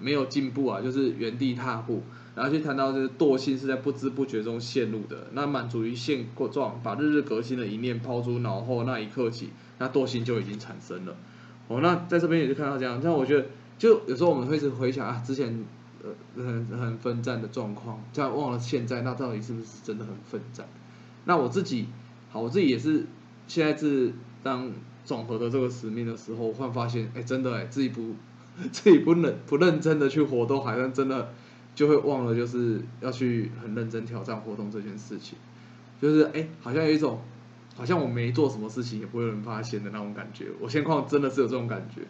[0.00, 2.02] 没有进步啊，就是原地踏步。
[2.34, 11.14] 然后去谈到就是惰性是在不知不觉中陷入的，那满足于现状，把日日革新的一念抛诸脑后那一刻起，那惰性就已经产生了。
[11.68, 13.44] 哦，那在这边也是看到这样，这样我觉得
[13.76, 15.66] 就有时候我们会是回想啊，之前。
[16.36, 20.66] 很很奋战的状况，这样忘了现在，那到底是不是真的很奋战？
[21.24, 21.88] 那我自己，
[22.30, 23.06] 好，我自己也是
[23.46, 24.70] 现在是当
[25.04, 28.14] 总和的这个使命的时候，忽然发现，哎，真的哎，自己不
[28.72, 31.32] 自己不认不认真的去活动，好像真的
[31.74, 35.36] 就会忘了，就是要去很认真挑战活动这件事情，
[36.00, 37.20] 就是哎，好像有一种
[37.76, 40.46] 好像我没做什么事情也不会有人发现的那种感觉。
[40.60, 42.02] 我现况真的是有这种感觉，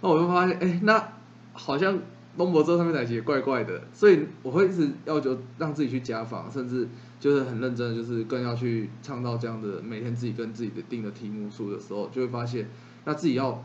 [0.00, 1.12] 那我就发现，哎，那
[1.52, 1.98] 好像。
[2.36, 12.68] 东博这上面台也怪怪的，所以我会一直要求让自己去加访，甚至就是很认真的，就是更要去创造这样的每天自己跟自己的定的题目数的时候，就会发现，
[13.04, 13.64] 那自己要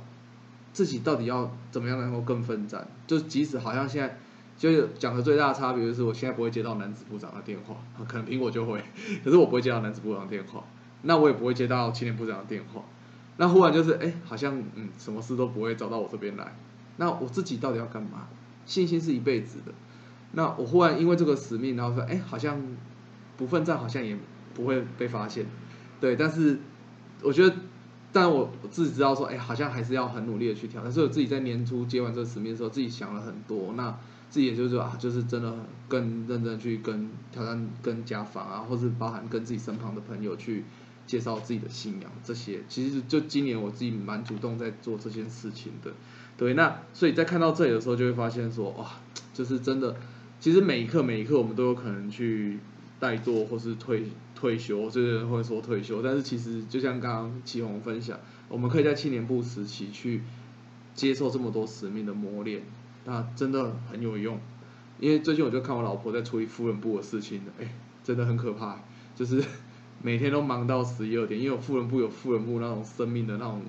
[0.74, 2.88] 自己到底要怎么样能够更奋战？
[3.06, 4.18] 就即使好像现在
[4.58, 7.76] 就讲的最大的差别就是，我现在不会接到男子部长的电话，
[8.08, 8.82] 可能苹果就会，
[9.24, 10.64] 可是我不会接到男子部长电话，
[11.02, 12.84] 那我也不会接到青年部长的电话，
[13.38, 16.56] 那忽然就是哎，好像嗯，什么事都不会找到我这边来，
[16.98, 18.28] 那我自己到底要干嘛？
[18.65, 19.74] 信心是一辈子的，
[20.34, 22.62] 那我忽然因为这个使命，然后说，哎，好像
[23.38, 24.17] 不奋战，好像也
[24.54, 25.45] 不会被发现，
[26.00, 26.15] 对。
[26.15, 26.60] 但是
[27.21, 27.56] 我觉得，
[28.13, 30.91] 但我自己知道说，哎，好像还是要很努力的去挑战。
[30.91, 33.74] 所以我自己在年初接完这个使命的时候，自己想了很多。
[33.74, 33.97] 那
[34.30, 35.54] 自己也就是说啊，就是真的
[35.89, 40.63] 更认真去跟挑战、跟家访啊，或是包含跟自己身旁的朋友去
[41.06, 42.62] 介绍自己的信仰这些。
[42.69, 45.91] 其实就今年我自己蛮主动在做这件事情的。
[46.41, 48.93] 对，那所以在看到这里的时候，就会发现说，哇，
[49.32, 49.95] 就是真的，
[50.39, 52.58] 其实每一刻每一刻，我们都有可能去
[52.99, 60.23] 怠惰，或是退退休，这些人会说退休，但是其实就像刚刚祁宏分享，我们可以在青年部时期去
[60.95, 62.63] 接受这么多使命的磨练，
[63.06, 64.39] 那真的很有用。
[64.99, 67.71] 因为最近我就看我老婆在处理夫人部的事情，哎，
[68.04, 68.80] 真的很可怕，
[69.15, 69.43] 就是
[70.01, 73.62] 每天都忙到十一二点，因为我夫人部有夫人部那种生命的那种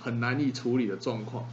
[0.00, 1.44] 很难以处理的状况。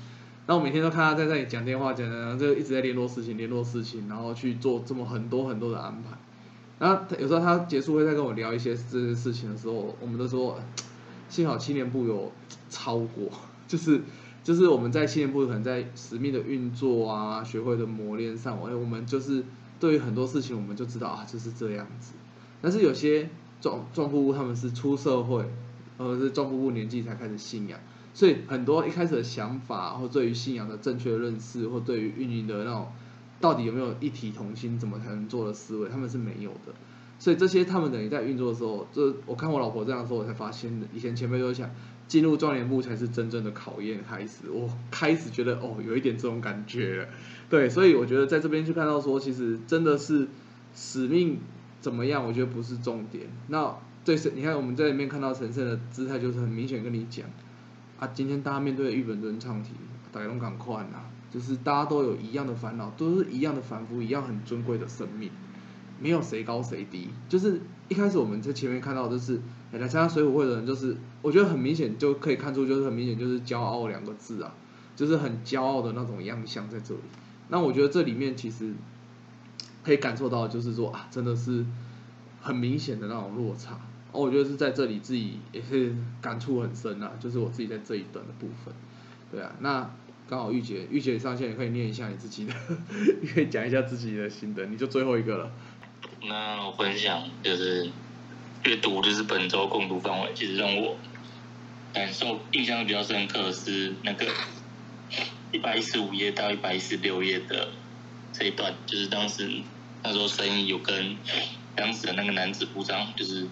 [0.49, 6.17] 那我每天都看他在那里讲电话，讲讲，就一直在联络事情，联络事情，然后去做这么很多很多的安排。
[6.79, 10.59] 然后有时候他结束会再跟我聊一些这些事情的时候，我们都说，
[11.29, 12.31] 幸好青年部有
[12.67, 13.29] 超过，
[13.67, 14.01] 就是
[14.43, 19.43] 就是我们在青年部可能在使命的运作啊，学会的磨练上，哎，我们就是
[19.79, 22.13] 对于很多事情我们就知道啊，就是这样子。
[22.59, 23.29] 但是有些
[23.61, 25.45] 壮壮夫部他们是出社会，
[25.99, 27.79] 或者是壮夫部年纪才开始信仰。
[28.13, 32.87] 所以很多一开始的想法，或对于信仰的正确认识，或对于运营的那种
[33.39, 36.73] 到底有没有一体同心，怎么才能做的思维，他们是没有的。
[37.19, 41.69] 所以这些他们等于在运作的时候，这我看我老婆这样说，我才发现，以前前辈都想
[42.07, 44.49] 进入壮年部才是真正的考验开始。
[44.49, 47.07] 我开始觉得哦，有一点这种感觉。
[47.49, 50.27] 对，所以我觉得在这边去看到说，其实真的是
[50.73, 51.39] 使命
[51.81, 53.25] 怎么样，我觉得不是重点。
[53.47, 57.25] 那对，你看我们在里面看到陈胜的姿态，就是很明显跟你讲。
[57.99, 59.71] 啊，今天大家面对的日本人唱题，
[60.09, 65.29] 大家都赶快呐，就是大家都有一样的烦恼，都是一样的凡夫，一样很尊贵的生命，
[65.99, 67.09] 没有谁高谁低。
[67.27, 69.41] 就是一开始我们在前面看到，就是
[69.73, 74.53] 来参加水浒会的人，就是我觉得很明显就可以看出，就是很明显就是骄傲两个字啊，
[74.95, 77.01] 就是很骄傲的那种样相在这里。
[77.49, 78.73] 那我觉得这里面其实
[79.83, 81.65] 可以感受到，就是说啊，真的是
[82.39, 83.77] 很明显的那种落差。
[84.11, 88.73] 哦，我觉得是在这里自己也是感触很深啊，就是我自己在这一段的部分，
[89.31, 89.87] 对啊，那
[90.27, 92.53] 刚好玉姐，玉姐上线也可以念一下你自己的，
[93.21, 95.51] 你可以讲一下自己的心得，你就最后一个了。
[96.23, 97.91] 那我分享就是
[98.65, 100.97] 阅读就是本周共读范围，其实让我
[101.93, 104.25] 感受印象比较深刻是那个
[105.51, 107.69] 一百一十五页到一百一十六页的
[108.33, 109.47] 这一段，就是当时
[110.03, 111.15] 那时候声音有跟
[111.75, 113.47] 当时的那个男子部长就是。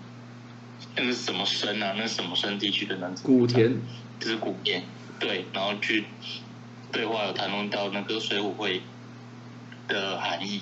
[0.96, 1.94] 那个什么山啊？
[1.98, 3.24] 那是什么山地区的男子？
[3.24, 3.80] 古田，
[4.20, 4.84] 就是古田。
[5.20, 6.06] 对，然后去
[6.92, 8.82] 对话有谈论到那个水浒会
[9.88, 10.62] 的含义，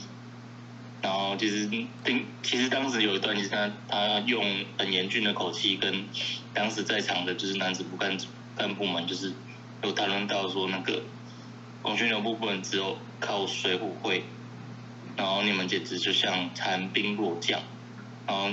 [1.02, 6.06] 然后其实丁其实当时有一段，其实他他用很严峻的口气跟
[6.54, 8.18] 当时在场的就是男子部干
[8.56, 9.34] 干部们，就是
[9.84, 11.04] 有谈论到说那个
[11.82, 14.24] 广宣流部不能只有靠水浒会，
[15.18, 17.60] 然后你们简直就像残兵弱将，
[18.26, 18.52] 然后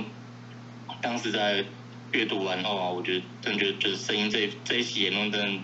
[1.03, 1.65] 当时在
[2.13, 5.61] 阅读完后啊，我觉得真觉得就是声音这这一期言论真的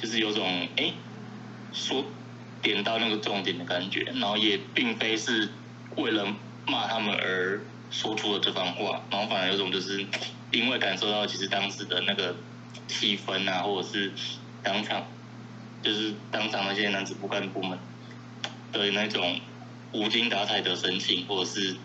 [0.00, 0.90] 就是有种哎
[1.70, 2.02] 说
[2.62, 5.50] 点到那个重点的感觉，然后也并非是
[5.96, 6.34] 为了
[6.66, 7.60] 骂他们而
[7.90, 10.06] 说出了这番话，然后反而有种就是
[10.50, 12.34] 因为感受到其实当时的那个
[12.88, 14.12] 气氛啊，或者是
[14.62, 15.06] 当场
[15.82, 17.78] 就是当场那些男子不干部们
[18.72, 19.38] 的那种
[19.92, 21.76] 无精打采的神情，或者是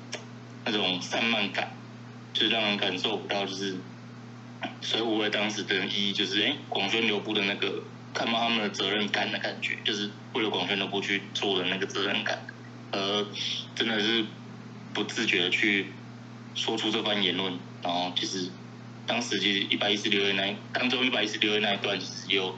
[0.64, 1.74] 那种散漫感。
[2.34, 3.76] 就让人感受不到，就是
[4.82, 12.40] 水浒会当时的意义，就是哎，广宣流部的那个看到他们的责任感的感觉，就是为了广宣流部去做的那个责任感，
[12.92, 13.26] 而
[13.76, 14.26] 真的是
[14.94, 15.88] 不自觉的去
[16.56, 18.50] 说出这番言论，然后其实
[19.06, 22.56] 当时其实一百一十六页那当中一百一十六页那一段，其实有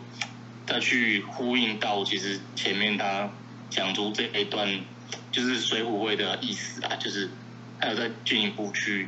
[0.66, 3.30] 再去呼应到，其实前面他
[3.70, 4.68] 讲出这一段
[5.32, 7.30] 就是水浒会的意思啊，就是
[7.80, 9.08] 还有再进一步去。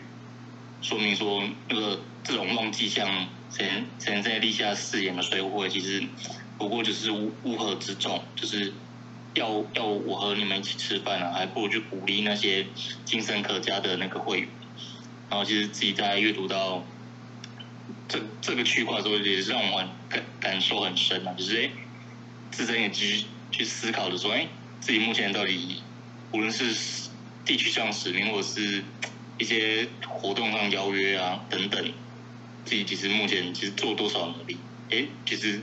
[0.84, 6.04] 说明说，那个这种忘记像前前在立下誓言的水浒会，其实
[6.58, 8.74] 不过就是乌乌合之众，就是
[9.34, 12.68] 要要我和你们一起吃饭啊，还不如去鼓励那些
[13.06, 14.50] 精神可嘉的那个会员。
[15.30, 16.84] 然后其实自己在阅读到
[18.10, 21.72] 这这个区块的时候，也是让我感感受很深啊，就是哎，
[22.52, 24.48] 自身也去去思考的说，哎，
[24.82, 25.82] 自己目前到底
[26.34, 27.10] 无论是
[27.46, 28.84] 地区上使命，或者是
[29.44, 31.86] 一些活动上邀约啊等等，
[32.64, 34.56] 自己其实目前其实做多少努力？
[34.90, 35.62] 哎，其实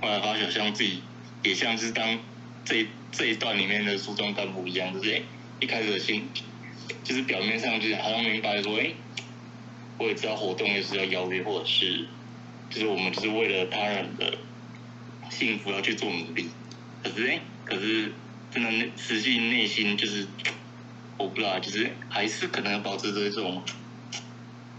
[0.00, 1.00] 后来发现像自己
[1.44, 2.18] 也像是当
[2.64, 5.22] 这这一段里面的书中干部一样，就是哎
[5.60, 6.28] 一开始的心
[7.04, 8.94] 就是表面上就是好像明白说，哎，
[9.96, 12.06] 我也知道活动也是要邀约，或者是
[12.68, 14.38] 就是我们就是为了他人的
[15.30, 16.48] 幸福要去做努力，
[17.04, 18.12] 可是哎，可是
[18.52, 20.26] 真的内实际内心就是。
[21.20, 23.62] 我不知道，就是还是可能保持着这种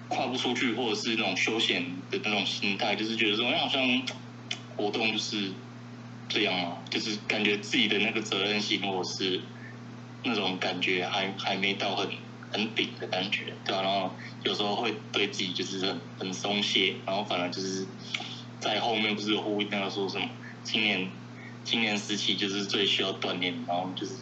[0.07, 3.81] 跨不出去，或者是那种休闲的那种心态，就是觉得说，哎好像
[4.75, 5.53] 活动就是
[6.27, 9.41] 这样嘛，就是感觉自己的那个责任心，或者是
[10.23, 12.09] 那种感觉还还没到很
[12.51, 13.83] 很顶的感觉，对吧？
[13.83, 17.87] 然后有时候会对自己就是很很松懈，然后反而就是
[18.59, 20.27] 在后面不是有呼应到说什么
[20.63, 21.11] 青年
[21.63, 24.13] 青年时期就是最需要锻炼，然后就是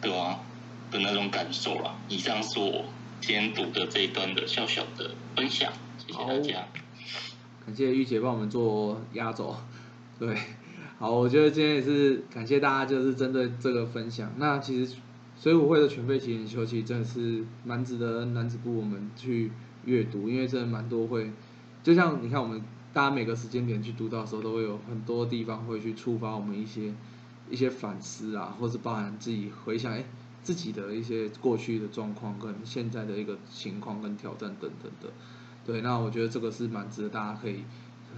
[0.00, 0.46] 对吧？
[0.90, 1.96] 的那种感受啦。
[2.08, 2.84] 以上是我
[3.20, 6.66] 今天读的这一段的小小的分享，谢谢大家。
[7.66, 9.54] 感谢玉姐帮我们做压轴，
[10.18, 10.36] 对，
[10.98, 14.32] 好，我觉得今天也是感谢大家，就是针对这个分享。
[14.38, 14.96] 那其实
[15.40, 19.52] 水浒会的全废奇人休息真的是蛮值得男子部我们去
[19.84, 21.30] 阅读，因为真的蛮多会，
[21.82, 22.62] 就像你看我们
[22.92, 26.94] 大家每个时间点去读到的时候，都会有很多地方会去触发我们一些
[27.50, 30.04] 一些反思啊，或是包含自己回想，哎。
[30.42, 35.08] 自己的一些过去的状况跟现在的一个情况跟挑战等等的，
[35.66, 37.64] 对，那我觉得这个是蛮值得大家可以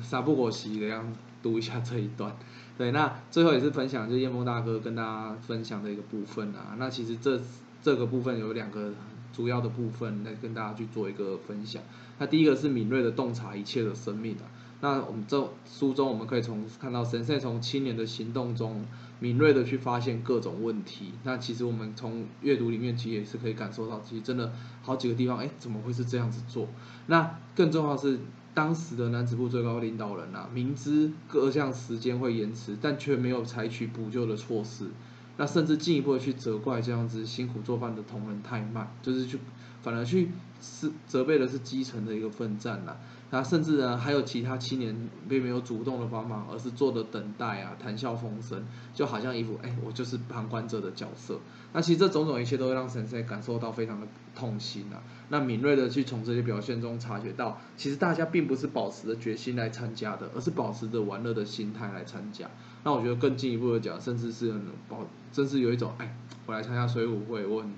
[0.03, 1.13] 杀不过席的样
[1.43, 2.37] 读一下这一段，
[2.79, 7.41] 对，那最后也是分享就叶梦大哥跟大家分享的一个部分啊，那其实这
[7.83, 8.93] 这个部分有两个
[9.33, 11.83] 主要的部分来跟大家去做一个分享，
[12.19, 14.47] 那第一个是敏锐的洞察一切的生命啊，
[14.83, 18.85] 那我们这书中我们可以从看到神圣从青年的行动中。
[19.23, 24.53] 敏锐的去发现各种问题，那其实我们从阅读里面其实也是可以感受到，其实真的
[24.83, 26.67] 好几个地方，哎，怎么会是这样子做？
[27.07, 28.19] 那更重要是
[28.53, 34.89] 当时的男子部最高领导人啊，明知各项时间会延迟，但却没有采取补救的措施，
[35.37, 39.39] 那甚至进一步的去责怪这样子辛苦做饭的同仁太慢，就是去
[39.83, 42.97] 反而去是责备的是基层的一个奋战呐。
[43.35, 44.95] 那甚至呢，还有其他青年
[45.27, 48.63] 并没有主动的帮忙，而是坐着等待啊，谈笑风生，
[48.93, 51.41] 就好像一副哎，我就是旁观者的角色。
[51.73, 55.01] 那其实这种种一切都会让神圣感受到非常的痛心啊。
[55.31, 62.51] 那敏锐的去从这些表现中察觉到，其实大家并不是保持着决心来参加的，而是保持着玩乐的心态来参加。
[62.85, 64.53] 那我觉得更进一步的讲，甚至是
[64.91, 66.15] 保，真是有一种哎，
[66.45, 67.73] 我来参加水舞会，我很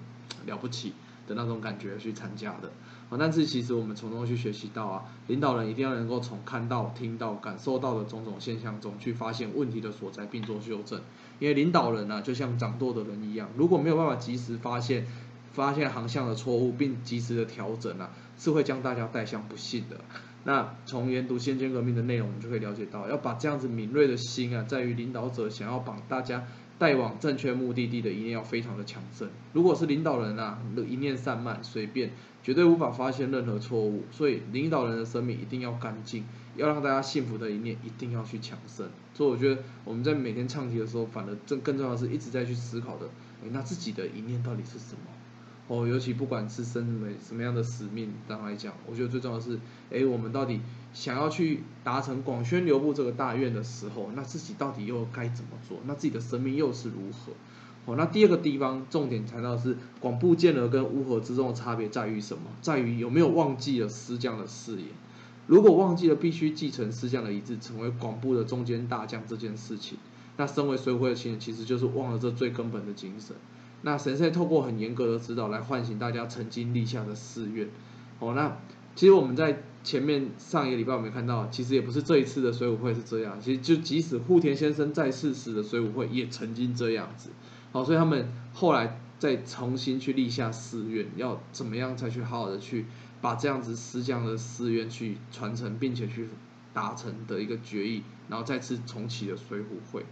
[0.47, 0.95] 了不起
[1.29, 2.73] 的那种感觉去参加的。
[3.19, 11.01] 但是其实我们从中去学习到啊，领导人一定要能够从看到、听到、感受到的种种现象中去发现问题的所在，并做修正。
[11.39, 15.07] 因为领导人呢，就像掌舵的人一样，如果没有办法及时发现、
[15.53, 19.97] 发现航向的错误，并及时的调整啊，是会将大家带向不幸的。
[20.47, 26.45] 那从研读先见革命的内容，我们就可以了解到，要把这样子敏锐的心啊，在于领导者想要把大家
[26.79, 29.29] 带往正确目的地的一念要非常的强盛。
[29.53, 30.59] 如果是领导人啊，
[30.89, 32.11] 一念散漫随便，
[32.43, 34.03] 绝对无法发现任何错误。
[34.11, 36.25] 所以领导人的生命一定要干净，
[36.57, 38.89] 要让大家幸福的一念一定要去强盛。
[39.15, 43.07] 所以我觉得我们在每天唱题的时候，反而更更重要的是一直在去思考的，
[43.53, 45.14] 那自己的一念到底是什么？
[45.67, 49.59] 哦，尤其不管是身为什么样的使命当来讲，我觉得最重要的是，
[49.91, 50.61] 哎，我们到底
[50.93, 55.79] 想要去达成广宣流布这个大愿的时候，那自己到底又该怎么做？
[55.87, 57.33] 那自己的生命又是如何？
[57.87, 62.43] 哦，那第二个地方重点谈到是广布建额跟乌合之中的差别在于什么？
[62.61, 64.89] 在于有没有忘记了师匠的誓言？
[65.47, 69.97] 如果忘记了必须继承师匠的遗志，成为广布的中间大将这件事情，
[70.37, 73.37] 那身为水浒会的青年，其实就是忘了这最根本的精神。
[73.85, 77.69] 那神圣透过很严格的指导来唤醒大家曾经立下的誓愿。
[78.19, 78.57] 哦，那
[78.97, 87.29] 其实我们在前面上一个礼拜我们看到，其实也不是这一次的水浒会是这样，其实就即使户田先生在世时的水浒会也曾经这样子。
[87.73, 92.87] 好，所以他们后来再重新去立下誓愿，要怎么样才去好好的去
[93.21, 96.29] 把这样子师匠的誓愿去传承，并且去
[96.73, 100.07] 达成的一个决议，然后再次重启了水浒会。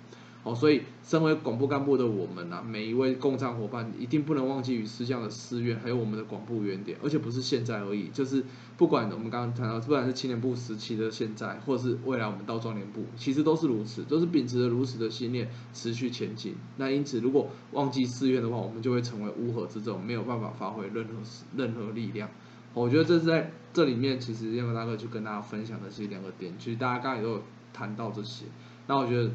[0.45, 8.45] 哦，所以身为广播干部的我们啊，每一位共战伙伴一定不能忘记与师匠的誓愿，还有我们的广播原点，而且不是现在而已，就是
[8.77, 16.57] 不管我们刚刚谈到，不管是青年部时期的现在，或是未来我们到壮年部，其实都是如此，都是秉持着如此的信念持续前进。
[16.77, 21.13] 那因此，如果忘记誓愿的话，我们就会成为乌合之众，没有办法发挥任何
[21.57, 22.29] 任何力量。
[22.75, 28.47] 我觉得这是在这里面，其实燕文大哥就跟大家分享的是两个点，其实大家刚才都有谈到这些。
[28.89, 29.31] 那我觉得。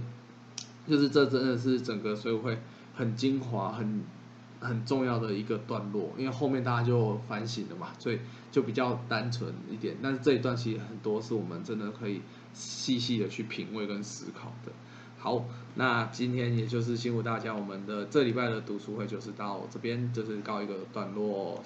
[0.87, 2.57] 就是这真的是整个所以会
[2.95, 4.03] 很精华、很
[4.59, 8.19] 很重要的一个段落，因为后面大家就反省了嘛，所以
[8.51, 9.97] 就比较单纯一点。
[10.01, 12.21] 但是这一段其实很多是我们真的可以
[12.53, 14.71] 细细的去品味跟思考的。
[15.19, 21.61] 好，那今天也就是辛苦大家，我们的这礼拜的读书会就是到这边就是告一个段落。